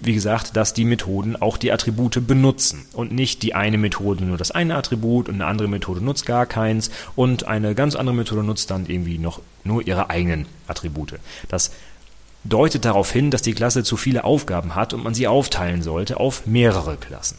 wie 0.00 0.14
gesagt, 0.14 0.56
dass 0.56 0.74
die 0.74 0.84
Methoden 0.84 1.36
auch 1.36 1.56
die 1.56 1.72
Attribute 1.72 2.26
benutzen 2.26 2.86
und 2.92 3.12
nicht 3.12 3.42
die 3.42 3.54
eine 3.54 3.78
Methode 3.78 4.24
nur 4.24 4.36
das 4.36 4.50
eine 4.50 4.76
Attribut 4.76 5.28
und 5.28 5.36
eine 5.36 5.46
andere 5.46 5.68
Methode 5.68 6.00
nutzt 6.00 6.26
gar 6.26 6.46
keins 6.46 6.90
und 7.16 7.48
eine 7.48 7.74
ganz 7.74 7.96
andere 7.96 8.14
Methode 8.14 8.42
nutzt 8.42 8.70
dann 8.70 8.86
irgendwie 8.86 9.18
noch 9.18 9.40
nur 9.64 9.86
ihre 9.86 10.10
eigenen 10.10 10.46
Attribute. 10.66 11.14
Das 11.48 11.72
deutet 12.44 12.84
darauf 12.84 13.10
hin, 13.10 13.30
dass 13.30 13.42
die 13.42 13.54
Klasse 13.54 13.82
zu 13.82 13.96
viele 13.96 14.24
Aufgaben 14.24 14.74
hat 14.74 14.94
und 14.94 15.02
man 15.02 15.14
sie 15.14 15.26
aufteilen 15.26 15.82
sollte 15.82 16.18
auf 16.18 16.46
mehrere 16.46 16.96
Klassen. 16.96 17.36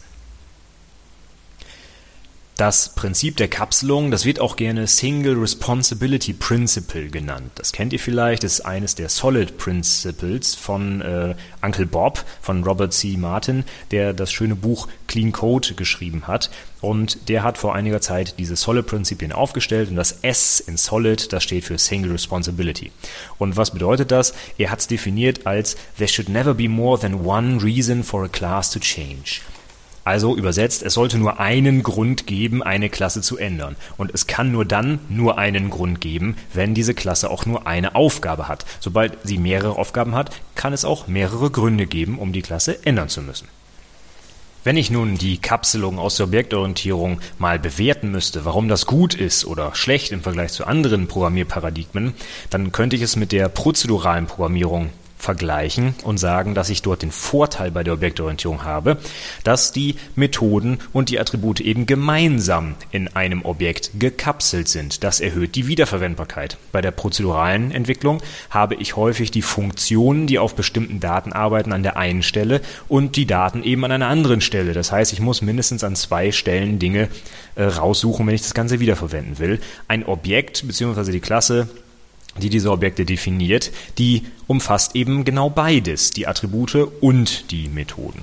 Das 2.60 2.90
Prinzip 2.90 3.38
der 3.38 3.48
Kapselung, 3.48 4.10
das 4.10 4.26
wird 4.26 4.38
auch 4.38 4.54
gerne 4.54 4.86
Single 4.86 5.38
Responsibility 5.38 6.34
Principle 6.34 7.08
genannt. 7.08 7.52
Das 7.54 7.72
kennt 7.72 7.94
ihr 7.94 7.98
vielleicht, 7.98 8.44
das 8.44 8.58
ist 8.58 8.60
eines 8.66 8.94
der 8.94 9.08
Solid 9.08 9.56
Principles 9.56 10.56
von 10.56 11.00
äh, 11.00 11.34
Uncle 11.62 11.86
Bob, 11.86 12.22
von 12.42 12.62
Robert 12.62 12.92
C. 12.92 13.16
Martin, 13.16 13.64
der 13.92 14.12
das 14.12 14.30
schöne 14.30 14.56
Buch 14.56 14.88
Clean 15.06 15.32
Code 15.32 15.72
geschrieben 15.72 16.26
hat. 16.26 16.50
Und 16.82 17.30
der 17.30 17.44
hat 17.44 17.56
vor 17.56 17.74
einiger 17.74 18.02
Zeit 18.02 18.34
diese 18.38 18.56
Solid-Prinzipien 18.56 19.32
aufgestellt 19.32 19.88
und 19.88 19.96
das 19.96 20.18
S 20.20 20.60
in 20.60 20.76
Solid, 20.76 21.32
das 21.32 21.42
steht 21.42 21.64
für 21.64 21.78
Single 21.78 22.12
Responsibility. 22.12 22.92
Und 23.38 23.56
was 23.56 23.70
bedeutet 23.70 24.10
das? 24.10 24.34
Er 24.58 24.70
hat 24.70 24.80
es 24.80 24.86
definiert 24.86 25.46
als 25.46 25.78
There 25.96 26.08
should 26.08 26.28
never 26.28 26.52
be 26.52 26.68
more 26.68 27.00
than 27.00 27.24
one 27.24 27.62
reason 27.62 28.04
for 28.04 28.22
a 28.22 28.28
class 28.28 28.70
to 28.72 28.80
change. 28.80 29.40
Also 30.04 30.36
übersetzt, 30.36 30.82
es 30.82 30.94
sollte 30.94 31.18
nur 31.18 31.40
einen 31.40 31.82
Grund 31.82 32.26
geben, 32.26 32.62
eine 32.62 32.88
Klasse 32.88 33.20
zu 33.20 33.36
ändern. 33.36 33.76
Und 33.96 34.12
es 34.14 34.26
kann 34.26 34.50
nur 34.50 34.64
dann 34.64 35.00
nur 35.08 35.38
einen 35.38 35.70
Grund 35.70 36.00
geben, 36.00 36.36
wenn 36.54 36.74
diese 36.74 36.94
Klasse 36.94 37.30
auch 37.30 37.46
nur 37.46 37.66
eine 37.66 37.94
Aufgabe 37.94 38.48
hat. 38.48 38.64
Sobald 38.80 39.18
sie 39.24 39.38
mehrere 39.38 39.76
Aufgaben 39.76 40.14
hat, 40.14 40.30
kann 40.54 40.72
es 40.72 40.84
auch 40.84 41.06
mehrere 41.06 41.50
Gründe 41.50 41.86
geben, 41.86 42.18
um 42.18 42.32
die 42.32 42.42
Klasse 42.42 42.84
ändern 42.86 43.08
zu 43.08 43.22
müssen. 43.22 43.48
Wenn 44.62 44.76
ich 44.76 44.90
nun 44.90 45.16
die 45.16 45.38
Kapselung 45.38 45.98
aus 45.98 46.16
der 46.16 46.26
Objektorientierung 46.26 47.20
mal 47.38 47.58
bewerten 47.58 48.10
müsste, 48.10 48.44
warum 48.44 48.68
das 48.68 48.84
gut 48.84 49.14
ist 49.14 49.46
oder 49.46 49.74
schlecht 49.74 50.12
im 50.12 50.22
Vergleich 50.22 50.52
zu 50.52 50.66
anderen 50.66 51.08
Programmierparadigmen, 51.08 52.12
dann 52.50 52.70
könnte 52.70 52.94
ich 52.94 53.00
es 53.00 53.16
mit 53.16 53.32
der 53.32 53.48
prozeduralen 53.48 54.26
Programmierung 54.26 54.90
vergleichen 55.20 55.94
und 56.02 56.18
sagen, 56.18 56.54
dass 56.54 56.70
ich 56.70 56.82
dort 56.82 57.02
den 57.02 57.12
Vorteil 57.12 57.70
bei 57.70 57.84
der 57.84 57.92
Objektorientierung 57.94 58.64
habe, 58.64 58.96
dass 59.44 59.70
die 59.70 59.96
Methoden 60.16 60.78
und 60.92 61.10
die 61.10 61.20
Attribute 61.20 61.60
eben 61.60 61.84
gemeinsam 61.84 62.74
in 62.90 63.08
einem 63.08 63.44
Objekt 63.44 63.90
gekapselt 63.98 64.68
sind. 64.68 65.04
Das 65.04 65.20
erhöht 65.20 65.54
die 65.56 65.66
Wiederverwendbarkeit. 65.66 66.56
Bei 66.72 66.80
der 66.80 66.90
prozeduralen 66.90 67.70
Entwicklung 67.70 68.22
habe 68.48 68.76
ich 68.76 68.96
häufig 68.96 69.30
die 69.30 69.42
Funktionen, 69.42 70.26
die 70.26 70.38
auf 70.38 70.54
bestimmten 70.54 71.00
Daten 71.00 71.32
arbeiten, 71.32 71.72
an 71.72 71.82
der 71.82 71.98
einen 71.98 72.22
Stelle 72.22 72.62
und 72.88 73.16
die 73.16 73.26
Daten 73.26 73.62
eben 73.62 73.84
an 73.84 73.92
einer 73.92 74.08
anderen 74.08 74.40
Stelle. 74.40 74.72
Das 74.72 74.90
heißt, 74.90 75.12
ich 75.12 75.20
muss 75.20 75.42
mindestens 75.42 75.84
an 75.84 75.96
zwei 75.96 76.32
Stellen 76.32 76.78
Dinge 76.78 77.08
äh, 77.56 77.64
raussuchen, 77.64 78.26
wenn 78.26 78.34
ich 78.34 78.42
das 78.42 78.54
Ganze 78.54 78.80
wiederverwenden 78.80 79.38
will. 79.38 79.60
Ein 79.86 80.06
Objekt 80.06 80.66
bzw. 80.66 81.12
die 81.12 81.20
Klasse 81.20 81.68
die 82.38 82.50
diese 82.50 82.70
Objekte 82.70 83.04
definiert, 83.04 83.70
die 83.98 84.22
umfasst 84.46 84.94
eben 84.96 85.24
genau 85.24 85.50
beides, 85.50 86.10
die 86.10 86.26
Attribute 86.26 86.88
und 87.00 87.50
die 87.50 87.68
Methoden. 87.68 88.22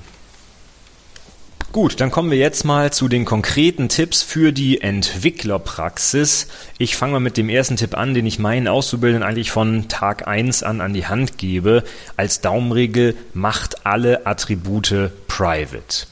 Gut, 1.70 2.00
dann 2.00 2.10
kommen 2.10 2.30
wir 2.30 2.38
jetzt 2.38 2.64
mal 2.64 2.94
zu 2.94 3.08
den 3.08 3.26
konkreten 3.26 3.90
Tipps 3.90 4.22
für 4.22 4.52
die 4.52 4.80
Entwicklerpraxis. 4.80 6.48
Ich 6.78 6.96
fange 6.96 7.12
mal 7.12 7.20
mit 7.20 7.36
dem 7.36 7.50
ersten 7.50 7.76
Tipp 7.76 7.94
an, 7.94 8.14
den 8.14 8.24
ich 8.24 8.38
meinen 8.38 8.68
Auszubildenden 8.68 9.28
eigentlich 9.28 9.50
von 9.50 9.86
Tag 9.86 10.26
1 10.26 10.62
an 10.62 10.80
an 10.80 10.94
die 10.94 11.06
Hand 11.06 11.36
gebe. 11.36 11.84
Als 12.16 12.40
Daumenregel 12.40 13.16
macht 13.34 13.84
alle 13.84 14.26
Attribute 14.26 15.10
private 15.28 16.06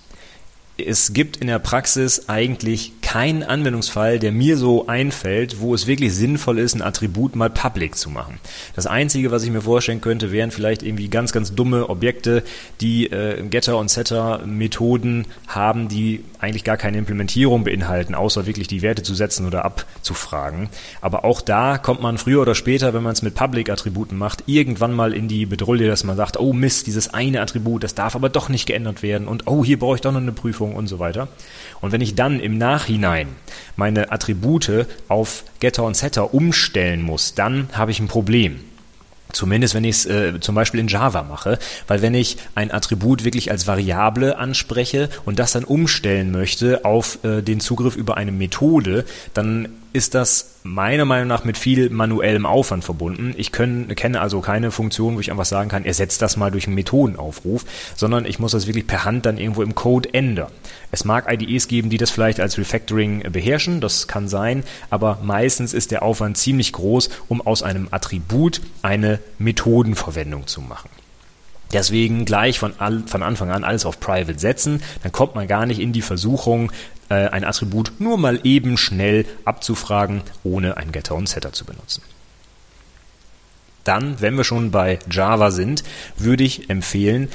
es 0.79 1.15
gibt 1.15 1.39
in 1.39 1.47
der 1.47 1.59
Praxis 1.59 2.29
eigentlich 2.29 2.93
keinen 3.01 3.43
Anwendungsfall, 3.43 4.19
der 4.19 4.33
mir 4.33 4.59
so 4.59 4.89
einfällt, 4.89 5.61
wo 5.61 5.75
es 5.75 5.87
wirklich 5.87 6.13
sinnvoll 6.15 6.59
ist, 6.59 6.75
ein 6.75 6.83
Attribut 6.83 7.35
mal 7.35 7.49
public 7.49 7.97
zu 7.97 8.11
machen. 8.11 8.39
Das 8.75 8.87
Einzige, 8.87 9.31
was 9.31 9.43
ich 9.45 9.51
mir 9.51 9.63
vorstellen 9.63 10.01
könnte, 10.01 10.33
wären 10.33 10.51
vielleicht 10.51 10.83
irgendwie 10.83 11.09
ganz, 11.09 11.33
ganz 11.33 11.55
dumme 11.55 11.89
Objekte, 11.89 12.43
die 12.81 13.07
äh, 13.07 13.43
Getter- 13.49 13.79
und 13.79 13.91
Setter-Methoden 13.91 15.27
haben, 15.47 15.89
die 15.89 16.25
eigentlich 16.41 16.65
gar 16.65 16.77
keine 16.77 16.99
Implementierung 16.99 17.65
beinhalten, 17.65 18.15
außer 18.15 18.45
wirklich 18.45 18.67
die 18.67 18.83
Werte 18.83 19.03
zu 19.03 19.15
setzen 19.15 19.47
oder 19.47 19.65
abzufragen. 19.65 20.69
Aber 21.01 21.25
auch 21.25 21.41
da 21.41 21.79
kommt 21.79 22.03
man 22.03 22.19
früher 22.19 22.43
oder 22.43 22.55
später, 22.55 22.93
wenn 22.93 23.03
man 23.03 23.13
es 23.13 23.23
mit 23.23 23.35
Public-Attributen 23.35 24.19
macht, 24.19 24.45
irgendwann 24.47 24.93
mal 24.93 25.15
in 25.15 25.29
die 25.29 25.47
Bedrulle, 25.47 25.87
dass 25.87 26.05
man 26.05 26.17
sagt, 26.17 26.39
oh 26.39 26.53
Mist, 26.53 26.87
dieses 26.87 27.15
eine 27.15 27.41
Attribut, 27.41 27.83
das 27.85 27.95
darf 27.95 28.15
aber 28.15 28.29
doch 28.29 28.49
nicht 28.49 28.67
geändert 28.67 29.03
werden 29.03 29.27
und 29.27 29.47
oh, 29.47 29.65
hier 29.65 29.79
brauche 29.79 29.95
ich 29.95 30.01
doch 30.03 30.13
noch 30.13 30.21
eine 30.21 30.33
Prüfung 30.33 30.66
Prüfung 30.67 30.75
und 30.75 30.87
so 30.89 30.99
weiter. 30.99 31.29
Und 31.81 31.93
wenn 31.93 32.01
ich 32.01 32.15
dann 32.15 32.41
im 32.41 32.59
Nachhinein 32.59 33.29
meine 33.77 34.11
Attribute 34.13 34.87
auf 35.09 35.45
Getter 35.61 35.85
und 35.85 35.97
Setter 35.97 36.35
umstellen 36.35 37.03
muss, 37.03 37.35
dann 37.35 37.69
habe 37.73 37.91
ich 37.91 38.01
ein 38.01 38.09
Problem. 38.09 38.61
Zumindest 39.33 39.75
wenn 39.75 39.85
ich 39.85 39.97
es 39.97 40.07
äh, 40.07 40.41
zum 40.41 40.55
Beispiel 40.55 40.81
in 40.81 40.89
Java 40.89 41.23
mache, 41.23 41.59
weil 41.89 42.01
wenn 42.01 42.15
ich 42.15 42.37
ein 42.55 42.71
Attribut 42.71 43.25
wirklich 43.25 43.51
als 43.51 43.67
Variable 43.67 44.39
anspreche 44.39 45.11
und 45.25 45.39
das 45.39 45.53
dann 45.53 45.65
umstellen 45.65 46.31
möchte 46.31 46.85
auf 46.85 47.19
äh, 47.25 47.43
den 47.43 47.61
Zugriff 47.61 47.97
über 47.97 48.17
eine 48.17 48.33
Methode, 48.33 49.05
dann 49.35 49.69
ist 49.97 50.15
das 50.15 50.59
meiner 50.63 51.07
Meinung 51.07 51.27
nach 51.27 51.45
mit 51.45 51.57
viel 51.57 51.89
manuellem 51.89 52.45
Aufwand 52.45 52.85
verbunden. 52.85 53.33
Ich 53.39 53.51
können, 53.51 53.89
kenne 53.97 54.21
also 54.21 54.43
keine 54.43 54.71
Funktion, 54.71 55.17
wo 55.17 55.21
ich 55.21 55.31
einfach 55.31 55.47
sagen 55.47 55.71
kann, 55.71 55.87
ersetzt 55.87 56.21
das 56.21 56.37
mal 56.37 56.51
durch 56.51 56.67
einen 56.67 56.75
Methodenaufruf, 56.75 57.65
sondern 57.97 58.27
ich 58.27 58.39
muss 58.39 58.53
das 58.53 58.67
wirklich 58.67 58.87
per 58.87 59.07
Hand 59.07 59.25
dann 59.25 59.39
irgendwo 59.39 59.63
im 59.63 59.75
Code 59.75 60.13
ändern. 60.13 60.53
Es 60.93 61.07
mag 61.07 61.33
IDEs 61.33 61.67
geben, 61.67 61.89
die 61.89 61.97
das 61.97 62.11
vielleicht 62.11 62.41
als 62.41 62.59
Refactoring 62.59 63.33
beherrschen, 63.33 63.81
das 63.81 64.07
kann 64.07 64.29
sein, 64.29 64.65
aber 64.91 65.19
meistens 65.23 65.73
ist 65.73 65.93
der 65.93 66.03
Aufwand 66.03 66.37
ziemlich 66.37 66.73
groß, 66.75 67.09
um 67.29 67.41
aus 67.41 67.63
einem 67.63 67.89
Attribut 67.91 68.61
eine 68.83 69.19
Methodenverwendung 69.39 70.47
zu 70.47 70.61
machen. 70.61 70.91
Deswegen 71.73 72.25
gleich 72.25 72.59
von, 72.59 72.75
all, 72.79 73.03
von 73.07 73.23
Anfang 73.23 73.51
an 73.51 73.65
alles 73.65 73.87
auf 73.87 73.99
Private 74.01 74.39
setzen, 74.39 74.83
dann 75.03 75.13
kommt 75.13 75.35
man 75.35 75.49
gar 75.49 75.67
nicht 75.67 75.81
in 75.81 75.93
die 75.93 76.03
Versuchung, 76.03 76.71
äh, 77.09 77.29
ein 77.29 77.45
Attribut 77.45 77.93
nur 77.99 78.19
mal 78.19 78.41
eben 78.45 78.77
schnell 78.77 79.27
abzufragen, 79.45 80.23
ohne 80.45 80.77
ein 80.77 80.93
Getter 80.93 81.15
und 81.15 81.29
Setter 81.29 81.53
zu 81.53 81.65
benutzen. 81.65 82.03
Dann, 83.85 84.21
wenn 84.21 84.37
wir 84.37 84.45
schon 84.45 84.73
bei 84.73 84.99
Java 85.11 85.51
sind, 85.51 85.85
würde 86.17 86.43
ich 86.43 86.71
empfehlen, 86.71 87.29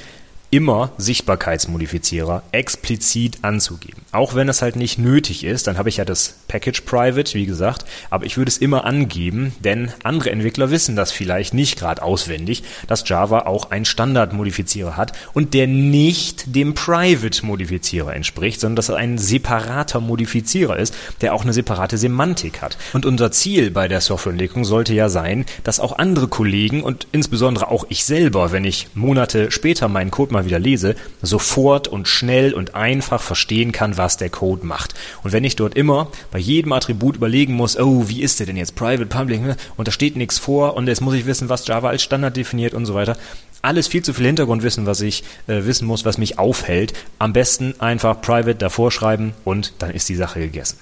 immer 0.52 0.92
Sichtbarkeitsmodifizierer 0.98 2.44
explizit 2.52 3.40
anzugeben. 3.42 4.02
Auch 4.12 4.36
wenn 4.36 4.50
es 4.50 4.62
halt 4.62 4.76
nicht 4.76 5.00
nötig 5.00 5.46
ist, 5.46 5.68
dann 5.68 5.78
habe 5.78 5.88
ich 5.88 5.98
ja 5.98 6.06
das 6.06 6.36
Package 6.50 6.82
Private, 6.82 7.34
wie 7.34 7.46
gesagt, 7.46 7.86
aber 8.10 8.26
ich 8.26 8.38
würde 8.38 8.50
es 8.50 8.58
immer 8.58 8.84
angeben, 8.84 9.56
denn 9.64 9.94
andere 10.04 10.32
Entwickler 10.32 10.70
wissen 10.70 10.98
das 10.98 11.14
vielleicht 11.14 11.54
nicht 11.54 11.80
gerade 11.80 12.04
auswendig, 12.04 12.64
dass 12.88 13.08
Java 13.08 13.46
auch 13.46 13.72
einen 13.72 13.86
Standardmodifizierer 13.86 14.98
hat 14.98 15.14
und 15.34 15.54
der 15.54 15.68
nicht 15.68 16.54
dem 16.54 16.74
Private-Modifizierer 16.74 18.14
entspricht, 18.14 18.60
sondern 18.60 18.76
dass 18.76 18.90
er 18.90 18.98
ein 18.98 19.18
separater 19.18 20.02
Modifizierer 20.02 20.78
ist, 20.78 20.94
der 21.22 21.34
auch 21.34 21.44
eine 21.44 21.54
separate 21.54 21.98
Semantik 21.98 22.62
hat. 22.62 22.78
Und 22.92 23.06
unser 23.06 23.32
Ziel 23.32 23.72
bei 23.72 23.88
der 23.88 24.02
Softwareentwicklung 24.02 24.66
sollte 24.66 24.94
ja 24.94 25.08
sein, 25.08 25.46
dass 25.64 25.80
auch 25.80 25.98
andere 25.98 26.28
Kollegen 26.28 26.84
und 26.84 27.08
insbesondere 27.14 27.70
auch 27.70 27.86
ich 27.88 28.04
selber, 28.04 28.52
wenn 28.52 28.66
ich 28.66 28.88
Monate 28.96 29.50
später 29.52 29.88
meinen 29.88 30.12
Code 30.12 30.34
mal 30.34 30.41
mal 30.42 30.46
wieder 30.46 30.60
lese, 30.60 30.96
sofort 31.22 31.88
und 31.88 32.08
schnell 32.08 32.54
und 32.54 32.76
einfach 32.76 33.22
verstehen 33.22 33.72
kann, 33.72 33.98
was 33.98 34.18
der 34.18 34.30
Code 34.30 34.66
macht. 34.66 34.94
Und 35.24 35.32
wenn 35.32 35.44
ich 35.44 35.56
dort 35.56 35.76
immer 35.76 36.08
bei 36.32 36.40
jedem 36.40 36.74
Attribut 36.74 37.16
überlegen 37.16 37.54
muss, 37.54 37.78
oh, 37.78 38.08
wie 38.08 38.22
ist 38.22 38.40
der 38.40 38.48
denn 38.48 38.58
jetzt 38.58 38.76
private, 38.76 39.06
public, 39.06 39.42
ne? 39.42 39.58
und 39.78 39.88
da 39.88 39.92
steht 39.92 40.16
nichts 40.16 40.38
vor 40.38 40.76
und 40.76 40.88
jetzt 40.88 41.02
muss 41.02 41.14
ich 41.14 41.26
wissen, 41.26 41.50
was 41.50 41.68
Java 41.68 41.90
als 41.90 42.04
Standard 42.04 42.36
definiert 42.36 42.74
und 42.74 42.86
so 42.86 42.94
weiter. 42.94 43.18
Alles 43.62 43.88
viel 43.88 44.02
zu 44.02 44.14
viel 44.14 44.26
Hintergrundwissen, 44.26 44.88
was 44.88 45.02
ich 45.02 45.24
äh, 45.48 45.66
wissen 45.66 45.88
muss, 45.88 46.04
was 46.04 46.18
mich 46.18 46.40
aufhält. 46.40 46.94
Am 47.20 47.32
besten 47.32 47.76
einfach 47.80 48.20
private 48.20 48.56
davor 48.56 48.92
schreiben 48.92 49.34
und 49.44 49.74
dann 49.80 49.92
ist 49.92 50.10
die 50.10 50.16
Sache 50.16 50.40
gegessen. 50.40 50.80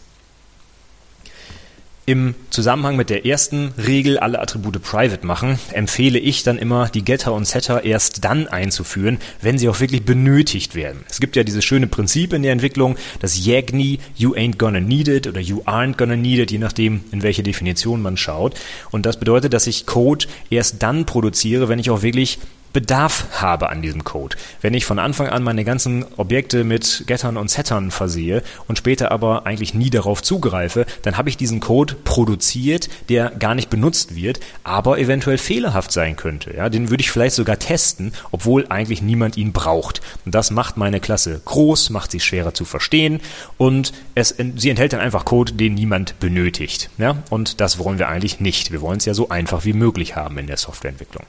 Im 2.10 2.34
Zusammenhang 2.50 2.96
mit 2.96 3.12
der 3.12 3.28
ersten 3.28 3.72
Regel, 3.78 4.18
alle 4.18 4.40
Attribute 4.40 4.82
private 4.82 5.28
machen, 5.28 5.60
empfehle 5.74 6.18
ich 6.18 6.42
dann 6.42 6.58
immer, 6.58 6.90
die 6.90 7.06
Getter 7.06 7.34
und 7.34 7.46
Setter 7.46 7.84
erst 7.84 8.26
dann 8.26 8.48
einzuführen, 8.48 9.20
wenn 9.44 9.60
sie 9.60 9.70
auch 9.70 9.80
wirklich 9.80 10.06
benötigt 10.06 10.74
werden. 10.74 11.04
Es 11.08 11.20
gibt 11.20 11.36
ja 11.36 11.44
dieses 11.44 11.64
schöne 11.64 11.86
Prinzip 11.86 12.34
in 12.34 12.42
der 12.42 12.52
Entwicklung, 12.52 12.96
das 13.20 13.46
YAGNI, 13.46 14.00
you 14.16 14.34
ain't 14.34 14.58
gonna 14.58 14.80
need 14.80 15.08
it 15.08 15.28
oder 15.28 15.40
you 15.40 15.62
aren't 15.68 15.98
gonna 15.98 16.16
need 16.16 16.40
it, 16.40 16.50
je 16.50 16.58
nachdem, 16.58 17.02
in 17.12 17.22
welche 17.22 17.44
Definition 17.44 18.02
man 18.02 18.18
schaut. 18.18 18.56
Und 18.90 19.06
das 19.06 19.20
bedeutet, 19.20 19.54
dass 19.54 19.68
ich 19.68 19.86
Code 19.86 20.26
erst 20.50 20.82
dann 20.82 21.06
produziere, 21.06 21.70
wenn 21.70 21.78
ich 21.78 21.92
auch 21.92 22.02
wirklich 22.02 22.40
Bedarf 22.72 23.42
habe 23.42 23.70
an 23.70 23.82
diesem 23.82 24.04
Code. 24.04 24.38
Wenn 24.62 24.74
ich 24.74 24.86
von 24.86 25.00
Anfang 25.00 25.28
an 25.28 25.44
meine 25.44 25.64
ganzen 25.64 26.06
Objekte 26.18 26.64
mit 26.64 27.04
Gettern 27.08 27.38
und 27.38 27.50
Settern 27.50 27.90
versehe 27.90 28.44
und 28.68 28.78
später 28.78 29.12
aber 29.12 29.46
eigentlich 29.46 29.74
nie 29.74 29.90
darauf 29.90 30.22
zugreife, 30.22 30.86
dann 31.02 31.18
habe 31.18 31.30
ich 31.30 31.38
diesen 31.38 31.60
Code 31.60 31.96
produziert, 32.04 32.90
der 33.10 33.32
gar 33.32 33.56
nicht 33.56 33.70
benutzt 33.70 34.16
wird, 34.16 34.40
aber 34.64 35.00
eventuell 35.00 35.38
fehlerhaft 35.38 35.92
sein 35.92 36.16
könnte. 36.16 36.56
Ja, 36.56 36.70
den 36.70 36.90
würde 36.90 37.02
ich 37.02 37.12
vielleicht 37.12 37.36
sogar 37.36 37.58
testen, 37.58 38.14
obwohl 38.32 38.68
eigentlich 38.70 39.02
niemand 39.02 39.38
ihn 39.38 39.52
braucht. 39.52 40.02
Und 40.26 40.36
das 40.36 40.52
macht 40.52 40.78
meine 40.78 41.00
Klasse 41.00 41.42
groß, 41.44 41.90
macht 41.90 42.12
sie 42.12 42.20
schwerer 42.20 42.54
zu 42.54 42.66
verstehen 42.66 43.20
und 43.58 43.94
es, 44.14 44.36
sie 44.56 44.70
enthält 44.70 44.94
dann 44.94 45.00
einfach 45.00 45.26
Code, 45.26 45.54
den 45.54 45.74
niemand 45.74 46.20
benötigt. 46.20 46.90
Ja, 46.98 47.18
und 47.30 47.62
das 47.62 47.80
wollen 47.80 47.98
wir 47.98 48.10
eigentlich 48.10 48.40
nicht. 48.40 48.72
Wir 48.72 48.82
wollen 48.82 48.98
es 48.98 49.06
ja 49.06 49.14
so 49.14 49.30
einfach 49.30 49.66
wie 49.66 49.74
möglich 49.74 50.16
haben 50.16 50.38
in 50.38 50.48
der 50.48 50.58
Softwareentwicklung. 50.58 51.26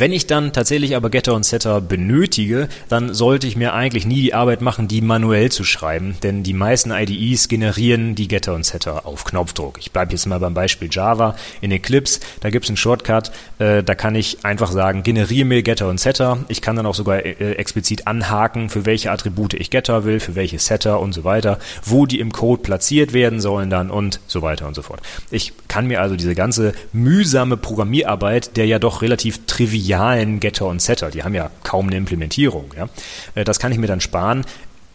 Wenn 0.00 0.12
ich 0.12 0.26
dann 0.26 0.54
tatsächlich 0.54 0.96
aber 0.96 1.10
Getter 1.10 1.34
und 1.34 1.44
Setter 1.44 1.82
benötige, 1.82 2.70
dann 2.88 3.12
sollte 3.12 3.46
ich 3.46 3.54
mir 3.54 3.74
eigentlich 3.74 4.06
nie 4.06 4.22
die 4.22 4.32
Arbeit 4.32 4.62
machen, 4.62 4.88
die 4.88 5.02
manuell 5.02 5.52
zu 5.52 5.62
schreiben, 5.62 6.16
denn 6.22 6.42
die 6.42 6.54
meisten 6.54 6.90
IDEs 6.90 7.48
generieren 7.48 8.14
die 8.14 8.26
Getter 8.26 8.54
und 8.54 8.64
Setter 8.64 9.04
auf 9.04 9.24
Knopfdruck. 9.24 9.76
Ich 9.78 9.92
bleibe 9.92 10.12
jetzt 10.12 10.24
mal 10.24 10.40
beim 10.40 10.54
Beispiel 10.54 10.88
Java. 10.90 11.36
In 11.60 11.70
Eclipse, 11.70 12.20
da 12.40 12.48
gibt 12.48 12.64
es 12.64 12.70
einen 12.70 12.78
Shortcut, 12.78 13.30
äh, 13.58 13.82
da 13.82 13.94
kann 13.94 14.14
ich 14.14 14.42
einfach 14.42 14.72
sagen, 14.72 15.02
generiere 15.02 15.44
mir 15.44 15.62
Getter 15.62 15.90
und 15.90 16.00
Setter. 16.00 16.38
Ich 16.48 16.62
kann 16.62 16.76
dann 16.76 16.86
auch 16.86 16.94
sogar 16.94 17.26
äh, 17.26 17.52
explizit 17.56 18.06
anhaken, 18.06 18.70
für 18.70 18.86
welche 18.86 19.10
Attribute 19.10 19.52
ich 19.52 19.68
Getter 19.68 20.04
will, 20.06 20.18
für 20.18 20.34
welche 20.34 20.58
Setter 20.58 20.98
und 20.98 21.12
so 21.12 21.24
weiter, 21.24 21.58
wo 21.84 22.06
die 22.06 22.20
im 22.20 22.32
Code 22.32 22.62
platziert 22.62 23.12
werden 23.12 23.38
sollen 23.38 23.68
dann 23.68 23.90
und 23.90 24.20
so 24.26 24.40
weiter 24.40 24.66
und 24.66 24.74
so 24.74 24.80
fort. 24.80 25.02
Ich 25.30 25.52
kann 25.68 25.88
mir 25.88 26.00
also 26.00 26.16
diese 26.16 26.34
ganze 26.34 26.72
mühsame 26.94 27.58
Programmierarbeit, 27.58 28.56
der 28.56 28.64
ja 28.64 28.78
doch 28.78 29.02
relativ 29.02 29.44
trivial 29.44 29.89
trivialen 29.90 30.38
Getter 30.40 30.66
und 30.66 30.80
Setter. 30.80 31.10
Die 31.10 31.24
haben 31.24 31.34
ja 31.34 31.50
kaum 31.64 31.88
eine 31.88 31.96
Implementierung. 31.96 32.72
Ja? 32.76 32.88
Äh, 33.34 33.44
das 33.44 33.58
kann 33.58 33.72
ich 33.72 33.78
mir 33.78 33.86
dann 33.86 34.00
sparen. 34.00 34.44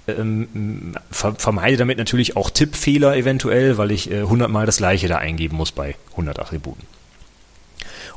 Ähm, 0.07 0.93
vermeide 1.09 1.77
damit 1.77 1.97
natürlich 1.97 2.37
auch 2.37 2.51
Tippfehler 2.51 3.15
eventuell, 3.15 3.77
weil 3.77 3.91
ich 3.91 4.11
äh, 4.11 4.19
100 4.19 4.49
Mal 4.49 4.65
das 4.65 4.77
gleiche 4.77 5.07
da 5.07 5.17
eingeben 5.17 5.57
muss 5.57 5.71
bei 5.71 5.95
100 6.11 6.39
Attributen. 6.39 6.85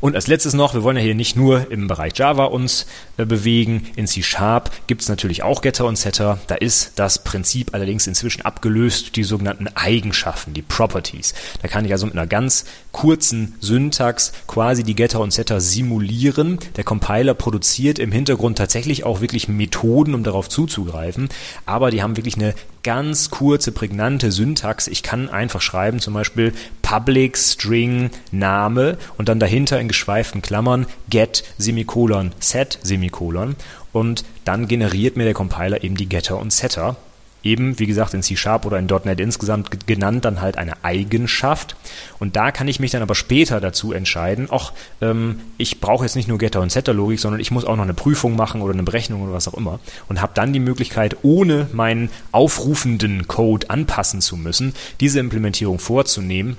Und 0.00 0.14
als 0.14 0.26
letztes 0.26 0.55
noch, 0.55 0.75
wir 0.75 0.83
wollen 0.83 0.97
ja 0.97 1.02
hier 1.02 1.14
nicht 1.14 1.37
nur 1.37 1.71
im 1.71 1.88
Bereich 1.88 2.17
Java 2.17 2.45
uns 2.45 2.87
äh, 3.17 3.25
bewegen. 3.25 3.87
In 3.97 4.07
C 4.07 4.23
Sharp 4.23 4.71
gibt 4.87 5.02
es 5.02 5.09
natürlich 5.09 5.43
auch 5.43 5.61
Getter 5.61 5.87
und 5.87 5.97
Setter. 5.97 6.38
Da 6.47 6.55
ist 6.55 6.93
das 6.97 7.25
Prinzip 7.25 7.75
allerdings 7.75 8.07
inzwischen 8.07 8.43
abgelöst, 8.43 9.17
die 9.17 9.25
sogenannten 9.25 9.69
Eigenschaften, 9.75 10.55
die 10.55 10.62
Properties. 10.62 11.35
Da 11.62 11.69
kann 11.69 11.85
ich 11.85 11.93
also 11.93 12.07
mit 12.07 12.14
einer 12.14 12.26
ganz 12.26 12.64
kurzen 12.93 13.55
Syntax 13.61 14.33
quasi 14.47 14.85
die 14.85 14.95
Getter 14.95 15.21
und 15.21 15.33
Setter 15.33 15.61
simulieren. 15.61 16.59
Der 16.76 16.85
Compiler 16.85 17.35
produziert 17.35 17.99
im 17.99 18.12
Hintergrund 18.12 18.59
tatsächlich 18.59 19.05
auch 19.05 19.21
wirklich 19.21 19.49
Methoden, 19.49 20.14
um 20.14 20.23
darauf 20.23 20.49
zuzugreifen. 20.49 21.28
Aber 21.67 21.90
die 21.90 22.02
haben 22.02 22.17
wirklich 22.17 22.37
eine 22.37 22.55
ganz 22.82 23.30
kurze, 23.30 23.73
prägnante 23.73 24.32
Syntax. 24.32 24.87
Ich 24.87 25.02
kann 25.02 25.28
einfach 25.28 25.61
schreiben, 25.61 26.00
zum 26.00 26.14
Beispiel 26.14 26.52
Public 26.82 27.37
String 27.37 28.11
Name 28.30 28.99
und 29.16 29.28
dann 29.28 29.40
dahinter 29.40 29.80
in 29.80 29.88
geschweiften 29.88 30.42
Klammern 30.42 30.87
get 31.11 31.44
Semikolon 31.58 32.32
set 32.40 32.78
Semikolon 32.82 33.56
und 33.92 34.25
dann 34.44 34.68
generiert 34.68 35.16
mir 35.16 35.25
der 35.25 35.35
Compiler 35.35 35.82
eben 35.82 35.97
die 35.97 36.08
Getter 36.08 36.38
und 36.38 36.52
Setter 36.52 36.97
eben, 37.42 37.78
wie 37.78 37.87
gesagt, 37.87 38.14
in 38.14 38.23
C-Sharp 38.23 38.66
oder 38.66 38.78
in 38.78 38.87
.NET 38.87 39.21
insgesamt 39.21 39.87
genannt, 39.87 40.25
dann 40.25 40.40
halt 40.40 40.59
eine 40.59 40.85
Eigenschaft. 40.85 41.76
Und 42.18 42.37
da 42.37 42.50
kann 42.50 42.68
ich 42.68 42.80
mich 42.80 42.90
dann 42.90 43.02
aber 43.02 43.14
später 43.14 43.61
dazu 43.61 43.92
entscheiden, 43.92 44.49
ach, 44.50 44.73
ähm, 45.00 45.40
ich 45.57 45.80
brauche 45.80 46.04
jetzt 46.04 46.16
nicht 46.16 46.28
nur 46.28 46.38
Getter- 46.38 46.61
und 46.61 46.73
Setter-Logik, 46.73 47.21
sondern 47.21 47.40
ich 47.40 47.50
muss 47.50 47.64
auch 47.64 47.76
noch 47.76 47.85
eine 47.85 47.95
Prüfung 47.95 48.37
machen 48.37 48.61
oder 48.61 48.73
eine 48.73 48.83
Berechnung 48.83 49.23
oder 49.23 49.33
was 49.33 49.49
auch 49.49 49.54
immer. 49.54 49.80
Und 50.09 50.21
habe 50.21 50.33
dann 50.35 50.52
die 50.52 50.61
Möglichkeit, 50.61 51.18
ohne 51.23 51.68
meinen 51.73 52.11
aufrufenden 52.33 53.28
Code 53.28 53.71
anpassen 53.71 54.21
zu 54.21 54.37
müssen, 54.37 54.75
diese 55.00 55.21
Implementierung 55.21 55.78
vorzunehmen 55.78 56.57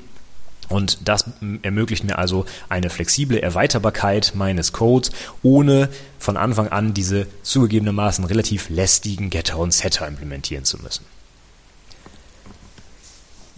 und 0.69 0.99
das 1.05 1.25
ermöglicht 1.63 2.03
mir 2.03 2.17
also 2.17 2.45
eine 2.69 2.89
flexible 2.89 3.39
Erweiterbarkeit 3.39 4.33
meines 4.35 4.71
Codes, 4.71 5.11
ohne 5.43 5.89
von 6.17 6.37
Anfang 6.37 6.69
an 6.69 6.93
diese 6.93 7.27
zugegebenermaßen 7.43 8.23
relativ 8.25 8.69
lästigen 8.69 9.29
Getter 9.29 9.57
und 9.57 9.73
Setter 9.73 10.07
implementieren 10.07 10.63
zu 10.63 10.77
müssen. 10.77 11.05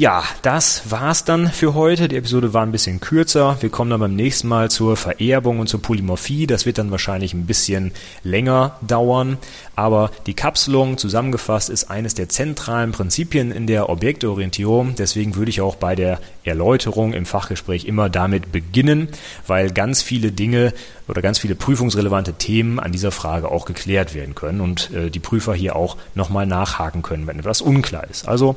Ja, 0.01 0.23
das 0.41 0.89
war's 0.89 1.25
dann 1.25 1.51
für 1.51 1.75
heute. 1.75 2.07
Die 2.07 2.15
Episode 2.15 2.55
war 2.55 2.63
ein 2.63 2.71
bisschen 2.71 2.99
kürzer. 3.01 3.57
Wir 3.59 3.69
kommen 3.69 3.91
dann 3.91 3.99
beim 3.99 4.15
nächsten 4.15 4.47
Mal 4.47 4.71
zur 4.71 4.97
Vererbung 4.97 5.59
und 5.59 5.67
zur 5.67 5.79
Polymorphie. 5.79 6.47
Das 6.47 6.65
wird 6.65 6.79
dann 6.79 6.89
wahrscheinlich 6.89 7.35
ein 7.35 7.45
bisschen 7.45 7.91
länger 8.23 8.79
dauern. 8.81 9.37
Aber 9.75 10.09
die 10.25 10.33
Kapselung 10.33 10.97
zusammengefasst 10.97 11.69
ist 11.69 11.91
eines 11.91 12.15
der 12.15 12.29
zentralen 12.29 12.93
Prinzipien 12.93 13.51
in 13.51 13.67
der 13.67 13.89
Objektorientierung. 13.89 14.95
Deswegen 14.95 15.35
würde 15.35 15.51
ich 15.51 15.61
auch 15.61 15.75
bei 15.75 15.93
der 15.93 16.19
Erläuterung 16.43 17.13
im 17.13 17.27
Fachgespräch 17.27 17.85
immer 17.85 18.09
damit 18.09 18.51
beginnen, 18.51 19.07
weil 19.45 19.69
ganz 19.69 20.01
viele 20.01 20.31
Dinge 20.31 20.73
oder 21.07 21.21
ganz 21.21 21.37
viele 21.37 21.53
prüfungsrelevante 21.53 22.33
Themen 22.33 22.79
an 22.79 22.91
dieser 22.91 23.11
Frage 23.11 23.51
auch 23.51 23.65
geklärt 23.65 24.15
werden 24.15 24.33
können 24.33 24.61
und 24.61 24.89
äh, 24.95 25.11
die 25.11 25.19
Prüfer 25.19 25.53
hier 25.53 25.75
auch 25.75 25.95
nochmal 26.15 26.47
nachhaken 26.47 27.03
können, 27.03 27.27
wenn 27.27 27.37
etwas 27.37 27.61
unklar 27.61 28.09
ist. 28.09 28.27
Also 28.27 28.55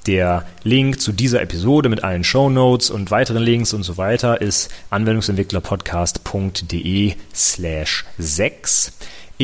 Der 0.06 0.46
Link 0.62 1.00
zu 1.00 1.10
dieser 1.10 1.42
Episode 1.42 1.88
mit 1.88 2.04
allen 2.04 2.22
Show 2.22 2.48
Notes 2.48 2.90
und 2.90 3.10
weiteren 3.10 3.42
Links 3.42 3.72
und 3.72 3.82
so 3.82 3.96
weiter 3.96 4.40
ist 4.40 4.70
anwendungsentwicklerpodcast.de 4.90 7.14
slash 7.34 8.04
6. 8.18 8.92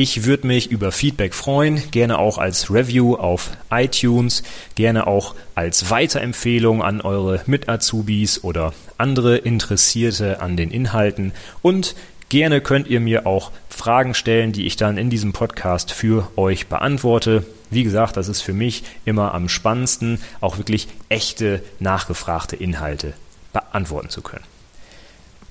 Ich 0.01 0.23
würde 0.23 0.47
mich 0.47 0.71
über 0.71 0.93
Feedback 0.93 1.33
freuen, 1.33 1.91
gerne 1.91 2.19
auch 2.19 2.37
als 2.37 2.71
Review 2.71 3.15
auf 3.15 3.49
iTunes, 3.69 4.43
gerne 4.75 5.07
auch 5.07 5.35
als 5.55 5.89
Weiterempfehlung 5.89 6.81
an 6.81 7.01
eure 7.01 7.41
Mit-Azubis 7.47 8.45
oder 8.45 8.73
andere 8.97 9.35
Interessierte 9.35 10.39
an 10.39 10.55
den 10.55 10.71
Inhalten 10.71 11.33
und 11.61 11.95
Gerne 12.29 12.61
könnt 12.61 12.87
ihr 12.87 12.99
mir 12.99 13.25
auch 13.25 13.51
Fragen 13.69 14.13
stellen, 14.13 14.51
die 14.51 14.67
ich 14.67 14.77
dann 14.77 14.99
in 14.99 15.09
diesem 15.09 15.33
Podcast 15.33 15.91
für 15.91 16.31
euch 16.37 16.67
beantworte. 16.67 17.43
Wie 17.71 17.83
gesagt, 17.83 18.17
das 18.17 18.27
ist 18.27 18.41
für 18.41 18.53
mich 18.53 18.83
immer 19.03 19.33
am 19.33 19.49
spannendsten, 19.49 20.21
auch 20.39 20.57
wirklich 20.59 20.87
echte, 21.09 21.63
nachgefragte 21.79 22.55
Inhalte 22.55 23.13
beantworten 23.51 24.09
zu 24.09 24.21
können. 24.21 24.45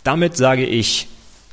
Damit 0.04 0.37
sage 0.37 0.64
ich 0.64 1.08